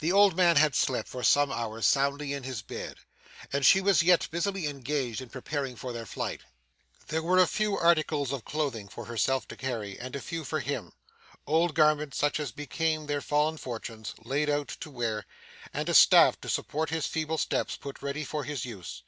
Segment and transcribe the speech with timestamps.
[0.00, 2.96] The old man had slept, for some hours, soundly in his bed,
[3.50, 6.42] and she was yet busily engaged in preparing for their flight.
[7.08, 10.60] There were a few articles of clothing for herself to carry, and a few for
[10.60, 10.92] him;
[11.46, 15.24] old garments, such as became their fallen fortunes, laid out to wear;
[15.72, 19.04] and a staff to support his feeble steps, put ready for his use.